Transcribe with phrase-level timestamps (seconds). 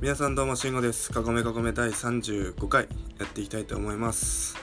[0.00, 1.10] 皆さんどうもしんごです。
[1.10, 2.86] かごめかごめ第35回
[3.18, 4.54] やっていきたいと思います。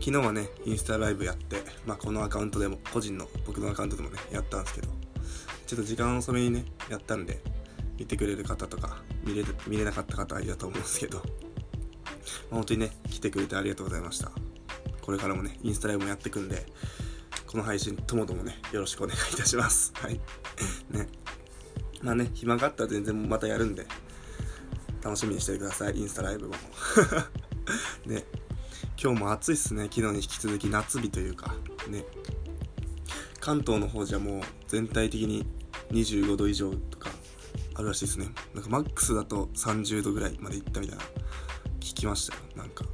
[0.00, 4.88] 昨日はねインスタライブやってまあこのアカウントでも個人の僕のアカウントでもねやったんですけど
[5.68, 7.40] ちょっと時間遅めにねやったんで
[7.96, 11.26] 見てくれる方とか見れ見れなかった方はいると思うんですけど、まあ、
[12.56, 14.32] 本当にね来てくれてありがとうございました。
[15.00, 16.66] これからもねインスタライブもやってくんで
[17.46, 19.92] この配信ともどもねよろしくお願いいたします。
[19.94, 20.14] はい。
[20.90, 21.06] ね。
[22.02, 23.86] まあね暇があったら全然またやるんで
[25.04, 25.98] 楽しみにしてください。
[25.98, 26.54] インスタライブも。
[28.06, 28.24] ね。
[29.00, 29.84] 今日も暑いっすね。
[29.84, 31.54] 昨日に引き続き夏日というか。
[31.88, 32.06] ね。
[33.38, 35.46] 関東の方じゃもう全体的に
[35.90, 37.10] 25度以上とか
[37.74, 38.30] あるらしいですね。
[38.54, 41.04] なんかマックスだと30度ぐらいまで行ったみたいな。
[41.80, 42.40] 聞きましたよ。
[42.56, 42.86] なんか。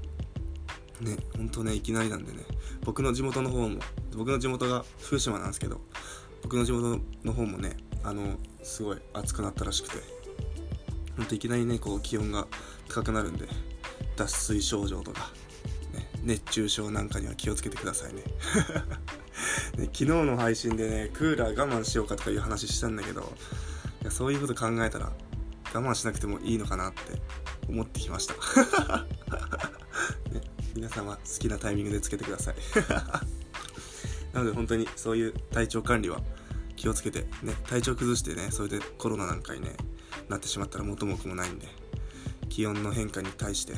[1.00, 1.16] ね。
[1.36, 2.45] ほんとねいきなりなんでね。
[2.84, 3.78] 僕の地元の方も
[4.16, 5.80] 僕の地元が福島なんですけど
[6.42, 10.19] 僕の地元の方もねあのすごい暑くなったらしくて。
[11.20, 12.46] ほんといきなりねこう気温が
[12.88, 13.46] 高くなるんで
[14.16, 15.30] 脱水症状とか、
[15.92, 18.22] ね、熱中症なんかには気をつけてくださいね。
[19.76, 23.36] ね昨日の配信でねクーラー我慢しようかとかいう話したんだけど
[24.00, 25.12] いやそういうこと考えたら
[25.74, 27.20] 我慢しなくてもいいのかなって
[27.68, 28.34] 思ってきました、
[30.32, 30.41] ね、
[30.74, 32.54] 皆様好きなタイミングでつけてください。
[34.32, 36.22] なので本当にそういう体調管理は
[36.76, 39.76] 気をつけてね体調崩してねそれでコロナなんかにね
[40.28, 41.69] なってしまったら元も子もないんで
[42.48, 43.75] 気温の変化に対して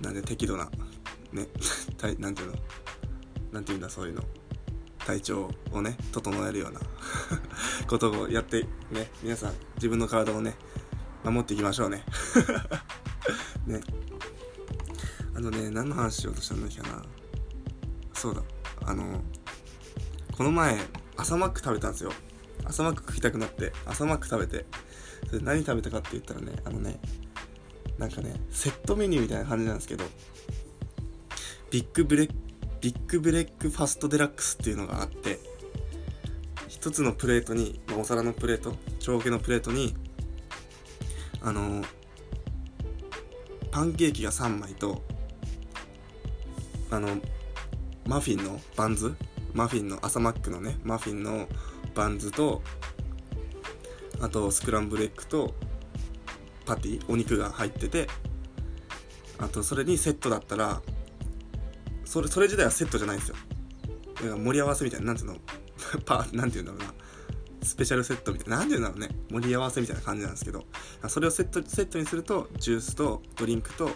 [0.00, 0.68] なんで適度な
[1.32, 1.48] ね
[2.18, 2.54] なんていうの？
[3.52, 4.22] なんていうんだそういうの？
[4.98, 6.80] 体調をね整えるような
[7.86, 10.56] ことをやってね皆さん自分の体をね
[11.24, 12.04] 守っていきましょうね。
[13.66, 13.80] ね。
[15.34, 17.02] あのね何の話しようとしたんだっけな？
[18.14, 18.42] そうだ。
[18.84, 19.22] あの
[20.36, 20.78] この前
[21.16, 22.12] 朝マック食べたんですよ。
[22.64, 24.64] 朝マック食いたくなって朝マック食べて
[25.28, 26.98] それ何食べたかって言ったらねあのね
[27.98, 30.04] なんかねセットメニューみたいな感じなんですけど
[31.70, 32.30] ビッグブレッ
[32.80, 35.40] ビッグブレックファストデラックスっていうのがあって
[36.68, 39.94] 一つのプレートに、まあ、お皿のプレート長形のプレートに
[41.42, 41.84] あの
[43.70, 45.02] パンケーキが3枚と
[46.90, 47.08] あの
[48.06, 49.16] マフィンのバンズ
[49.52, 51.48] マフィンの朝マックのねマフィンの
[51.96, 52.62] バンズと
[54.20, 55.54] あとスクランブルエッグと
[56.66, 58.06] パティお肉が入ってて
[59.38, 60.82] あとそれにセットだったら
[62.04, 63.36] それそれ自体はセットじゃないんですよ。
[64.14, 65.36] だから盛り合わせみたいななんていうの？
[66.06, 66.94] パなんていうんだろうな。
[67.62, 69.10] スペシャルセットみたいななんていうんだろうね。
[69.30, 70.64] 盛り合わせみたいな感じなんですけど。
[71.08, 73.90] それをセットセットにするとジュースとドリンクと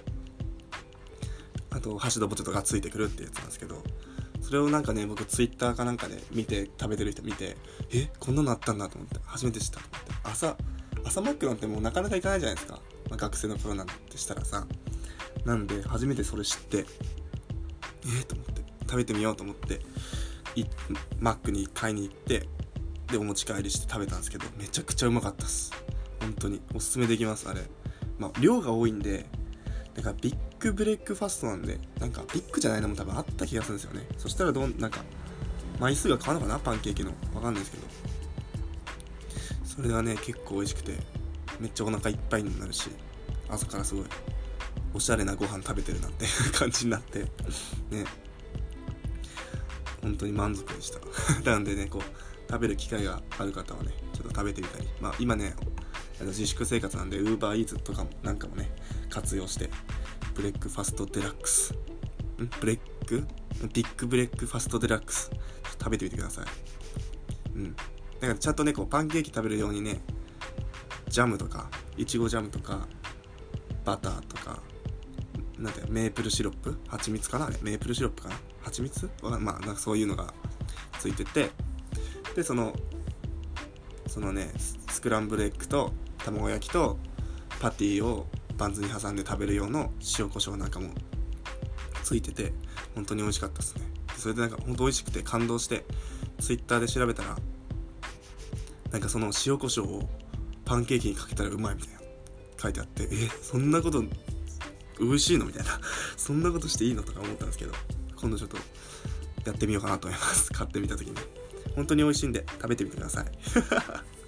[1.70, 3.82] あとハッシュドポテトがついてくるってやつなんですけど。
[4.50, 7.56] それをなんかね僕ツイッターかなんかで見て食べてる人見て
[7.94, 10.12] えこんなのあったんだと思って初めて知ったと思って。
[10.24, 10.56] 朝
[11.04, 14.66] 朝マックなんてもうなかなか行かないじゃないですか、まあ、学生の頃なんてしたらさ。
[15.44, 19.80] なんで初めてそれ知ってえー、と思って食べてみようと思って
[21.20, 22.48] マックに買いに行って
[23.06, 25.72] でお持ち帰りして食べたんですけどめちゃくちゃうまかったっす。
[26.20, 26.60] 本当に。
[26.74, 27.62] おすすめできますあれ。
[28.18, 29.26] まあ量が多いんで
[29.94, 34.06] なんかビッグブレックファストなんでなんかビッグじゃないのも多分あった気がするんですよね。
[34.18, 35.00] そしたらどんなんか
[35.80, 36.60] 枚数が変わるのかな？
[36.60, 37.12] パンケーキの。
[37.34, 37.86] わかんないですけど。
[39.64, 40.98] それがね結構美味しくて
[41.58, 42.90] めっちゃお腹いっぱいになるし
[43.48, 44.04] 朝からすごい
[44.92, 48.04] おしゃれなご飯食べてるなんて 感じになってね。
[50.02, 51.00] 本当に満足でした。
[51.50, 54.88] なんでねこう食べる機会がある方はねちょっと食べてみたり。
[55.00, 55.54] まあ今ね
[56.20, 58.70] 自粛生活なんで UberEats とかもなんかもね
[59.08, 59.70] 活用して
[60.40, 61.74] ブレックファストデラックス。
[61.74, 61.76] ん？
[62.60, 63.26] ブレック？
[63.74, 65.30] ビッグブレックファストデラックス。
[65.78, 66.46] 食べてみてください。
[67.56, 67.74] うん。
[67.74, 67.82] だ
[68.22, 70.00] からちゃんとねこうパンケーキ食べるようにね
[71.08, 71.68] ジャムとか
[71.98, 72.88] いちごジャムとか
[73.84, 74.62] バターとか
[75.58, 76.78] なんてメープルシロップ？
[76.88, 77.48] 蜂蜜かな？
[77.48, 77.58] あれ？
[77.60, 78.36] メープルシロップかな？
[78.62, 79.10] 蜂蜜？
[79.22, 80.32] まあなんかそういうのが
[81.00, 81.50] ついてて
[82.34, 82.72] でその
[84.06, 86.96] そのねスクランブルエッグと卵焼きと
[87.60, 88.26] パティを
[88.60, 90.90] バンズに挟んで食べる用の塩コショウなんかも
[92.04, 92.52] ついてて
[92.94, 93.82] 本当に美味しかったですね。
[94.18, 95.86] それでなんか本当美味しくて感動して
[96.40, 97.38] ツイッターで調べたら
[98.92, 100.10] なんかその塩コショウを
[100.66, 102.00] パンケーキにかけたらうまいみたいな
[102.60, 104.02] 書いてあってえそんなこと
[105.00, 105.80] 美味しいのみたいな
[106.18, 107.72] そんなことしていいのとか思ったんですけど
[108.16, 108.58] 今度ちょっと
[109.46, 110.52] やってみようかなと思います。
[110.52, 111.16] 買ってみた時に。
[111.74, 113.24] 本当に美味しいんで食べてみてください。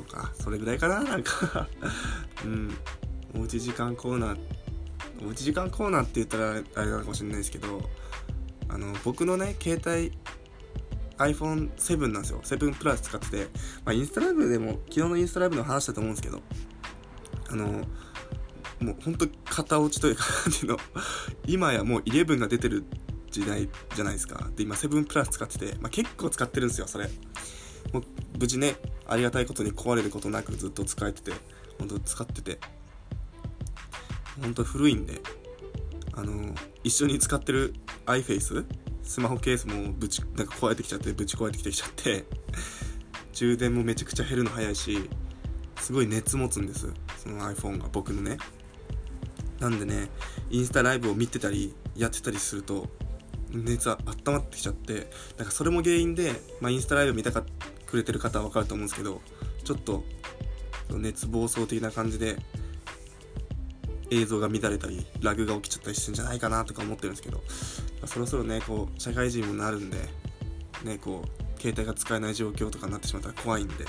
[0.00, 0.32] そうか。
[0.34, 1.02] それぐらいかな。
[1.02, 1.68] なんか。
[2.44, 2.74] うん。
[3.36, 4.38] おうち時間コーナー。
[5.24, 7.82] おうち時間コーナーって言ったらあれなのかもしれないですけど
[8.70, 10.16] あの僕のね携帯
[11.18, 12.40] iPhone7 なんですよ。
[12.42, 13.36] 7プラス使ってて、
[13.84, 16.40] まあ、インスタライブでも昨日のインスタライブの話したと思うんですけど
[17.50, 17.66] あの
[18.80, 20.78] もうほんと型落ちというかなんていうの。
[21.46, 22.84] 今やもう11が出てる
[23.30, 24.48] 時代じゃないですか。
[24.56, 27.10] で今7プラス使ってて、まあ、結構使ってるんですよそれ。
[27.92, 28.04] もう
[28.38, 28.76] 無事ね
[29.06, 31.32] ありがたいことに壊れることなくずっと使えてて
[31.78, 32.58] 本当使ってて。
[34.40, 35.20] 本当古いんで
[36.14, 37.74] あの一緒に使ってる
[38.06, 38.64] iFace
[39.02, 42.24] スマホケースもぶちなんか壊れてきちゃってぶち壊れてきてきちゃって
[43.32, 45.08] 充電もめちゃくちゃ減るの早いし
[45.80, 48.38] すごい熱持つんですその iPhone が僕のね。
[49.60, 50.08] なんでね
[50.48, 52.88] インスタライブを見てたりやってたりすると
[53.50, 56.32] 熱は温まってきちゃってなんかそれも原因で、
[56.62, 57.44] まあ、インスタライブ見たか
[57.90, 59.20] くれてる方は分かると思うんですけど
[59.64, 60.04] ちょっと
[60.90, 62.36] 熱暴走的な感じで
[64.10, 67.42] 映像が乱れたりラグが起きちゃったりしてんじゃないかなとか思ってるんですけど
[68.06, 69.98] そろそろねこう社会人もなるんで
[70.84, 73.84] ねこう携帯が使えない状況とかになってしまったら怖いんで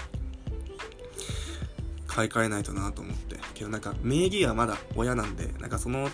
[2.05, 3.31] 買い替えないとなと思って。
[3.53, 6.09] けどなんか名義はまだ親なんでなんかその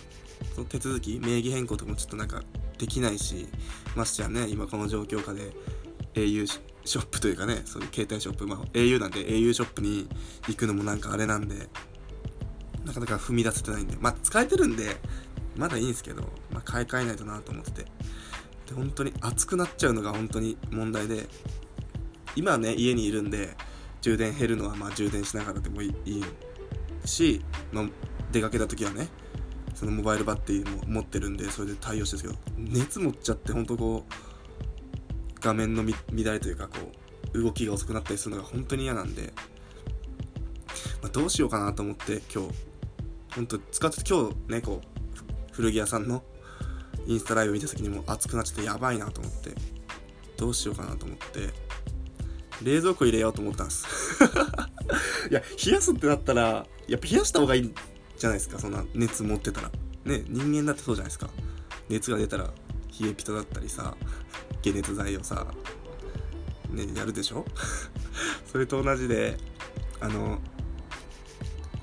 [0.69, 2.43] 手続き名義変更とかもちょっとなんか
[2.77, 3.47] できないし
[3.95, 5.53] ましてやね今この状況下で
[6.13, 6.45] au
[6.87, 10.07] ショップというかねそういう携帯ショップ、まあ、au なんで au ショップに
[10.47, 11.67] 行くのもなんかあれなんで
[12.85, 14.97] なかなか踏み出せてないんでまあ使えてるんで
[15.55, 17.85] まだいいんですけど、まあ、買い替えないとなと思ってて。
[18.67, 21.27] で本当に熱くなっちゃうのが本当に問題で
[22.35, 23.55] 今はね家にいるんで
[24.01, 26.23] 充電減るのはまあ充電しながらでもいい
[27.05, 27.41] し、
[27.71, 27.85] まあ、
[28.31, 29.07] 出かけた時はね
[29.73, 34.13] そのモバイルバッテリーも持ってるんでそれで対応してるんですけど熱持っちゃって本当こう
[35.39, 36.77] 画面の乱れというかこ
[37.33, 39.33] う動きが遅くなったりするのが本当に嫌なんで、
[41.01, 42.67] まあ、どうしようかなと思って今日。
[43.37, 46.23] 本当使って今日ねこう古着屋さんの
[47.05, 49.51] インスタライブ見た時にも熱くなっちゃってやばいなと思って
[50.37, 51.53] どうしようかなと思って
[52.63, 53.85] 冷蔵庫入れようと思ったんです。
[55.29, 57.73] いや冷やすってなったらやっぱ冷やした方がいい
[58.17, 58.57] じゃないですか。
[58.57, 59.71] そんな熱持ってたら。
[60.05, 61.29] ね人間だってそうじゃないですか。
[61.89, 62.51] 熱が出たら
[63.01, 63.95] 冷えピタだったりさ
[64.63, 65.47] 解熱剤をさ
[66.69, 67.45] ねやるでしょ？
[68.51, 69.37] それと同じで
[69.99, 70.39] あの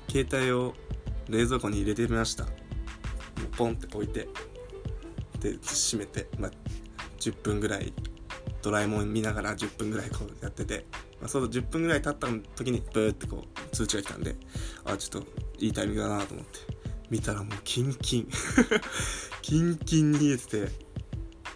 [0.09, 0.73] 携帯を
[1.27, 2.43] 冷蔵庫に入れてみました。
[2.45, 2.51] もう
[3.57, 4.27] ポンって置いて
[5.39, 6.51] で閉めて、まあ、
[7.19, 7.93] 10分ぐらい
[8.61, 10.85] ドラえもん見ながら10分ぐらいこうやってて、
[11.19, 14.35] まあ、その10分ぐらい経った時にブーってこう通知が来たんで
[14.85, 15.27] あちょっと
[15.59, 16.59] いいタイミングだなと思って
[17.09, 18.29] 見たらもうキンキン。
[19.41, 20.84] キンキンに冷えてて、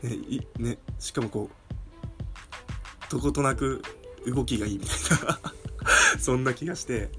[0.03, 3.81] ねいね、しかもこうどことなく
[4.25, 5.39] 動きがいいみたいな
[6.19, 7.09] そんな気がして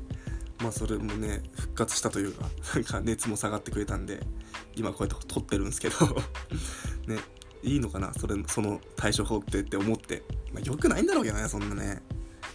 [0.62, 4.20] まあそれもね復活したというかなんか熱も下がってくれたんで
[4.76, 5.96] 今こうやって撮ってるんですけど
[7.06, 7.18] ね
[7.62, 10.22] いいのかなそれその対処法ってって思って、
[10.52, 12.02] まあ、よくないんだろうけどねそんなね、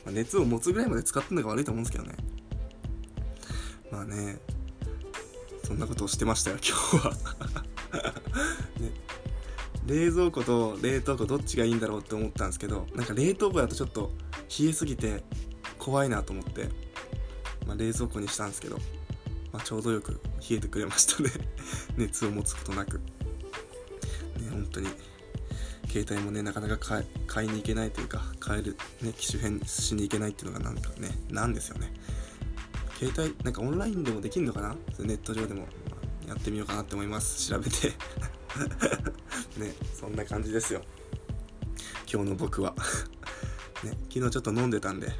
[0.06, 2.16] まあ、熱を持つぐらいまで使ってんのが悪いと思うんですけどね。
[3.92, 4.40] まあね
[5.64, 7.14] そんなことをしてましたよ今日は。
[8.80, 8.92] ね、
[9.86, 14.12] 冷蔵庫と冷凍庫どっちがいいんだろうって思ったんですけどなんか冷凍庫だとちょっと
[14.60, 15.24] 冷えすぎて
[15.78, 16.70] 怖いなと思って
[17.68, 18.78] まあ、冷蔵庫にしたんですけど、
[19.52, 20.14] まあ、ちょうどよく
[20.50, 21.30] 冷えてくれましたね。
[21.98, 22.98] 熱を持つことなく。
[22.98, 23.04] ね
[24.52, 24.88] 本当に
[25.88, 31.94] 携帯もねなかなか買いに行けないというか買える、ね、機種変しに行けないっていうのがなんかねなんですよね。
[33.00, 34.76] 携帯なんかオンラインでもできるのかな？
[35.00, 35.68] ネット上でも、
[36.28, 37.50] やってみようかなって思います。
[37.50, 37.94] 調べて。
[39.58, 40.82] ねそんな感じですよ。
[42.12, 42.76] 今日の僕は。
[43.84, 45.12] ね昨日ちょっと飲んでたんで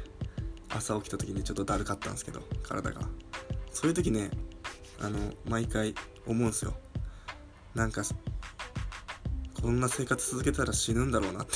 [0.68, 3.00] 朝起きた時にちょっとだるかったんですけど体が。
[3.72, 4.30] そういう時ね
[4.98, 5.94] あの毎回
[6.26, 6.74] 思うんですよ。
[7.74, 8.02] なんか
[9.60, 11.52] こんな生活続けたら死ぬんだろうなって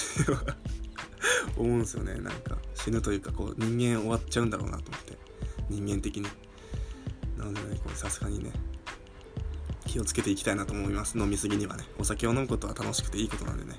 [1.57, 2.15] 思うんですよね。
[2.15, 5.19] なんか死ぬというかこう人間終わっちゃうんだろうなと思って。
[5.71, 6.27] 人間的に。
[7.39, 8.53] なのでねこれさすがにね
[9.91, 11.19] 気をつけていきたいなと思います。
[11.19, 11.83] 飲みすぎにはね。
[11.99, 13.77] お酒を飲むことは楽しくていいことなんでね。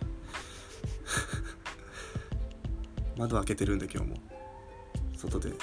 [3.17, 4.17] 窓開けてるんで今日も。
[5.15, 5.53] 外で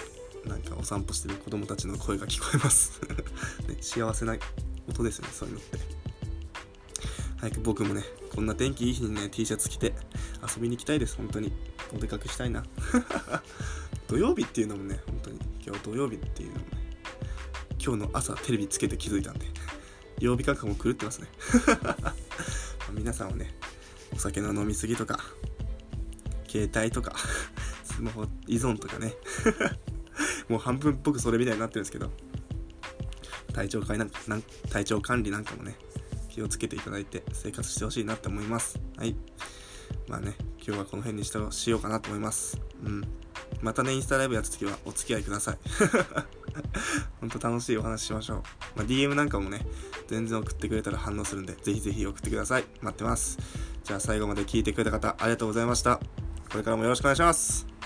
[0.46, 2.98] なんかお散歩してる子供たちの声が聞こえます。
[3.68, 4.38] ね、幸せな
[4.88, 5.78] 音ですねそういうのって。
[7.36, 8.02] 早く僕もね
[8.34, 9.94] こんな天気いい日にね T シャツ着て
[10.42, 11.16] 遊びに行きたいです。
[11.16, 11.52] 本当に。
[11.94, 12.64] お出かけしたいな。
[14.08, 15.38] 土曜日っていうのもね本当に。
[15.66, 16.66] 今日土曜日っていうのもね
[17.84, 19.46] 今日の朝テレビつけて気づいたんで。
[20.20, 21.28] 曜日感覚も狂ってますね
[22.92, 23.54] 皆さんはね
[24.12, 25.20] お酒の飲みすぎとか
[26.48, 27.14] 携帯とか
[27.84, 29.14] スマホ依存とかね
[30.48, 32.10] もう半分僕それみたいになってるんですけど
[33.52, 33.98] 体調管理
[34.28, 35.76] なん体調管理なんかもね
[36.28, 39.16] 気をつけていただいて生活してほしいなって思いますはい
[40.08, 42.58] まあね、今日はこの辺にしてしようかなと思います。
[42.82, 43.02] うん。
[43.60, 45.58] またね、インスタライブやった時はお付き合いください。
[47.20, 48.42] ほんと楽しいお話しましょう。
[48.76, 49.66] まあ、DM なんかもね、
[50.06, 52.64] 全然送ってくれたら反応するんで、ぜひぜひ送ってください。
[52.80, 53.38] 待ってます。
[53.84, 56.00] じゃあ最後まで聞いてくれた方、ありがとうございました。
[56.50, 57.77] これからもよろしくお願いします。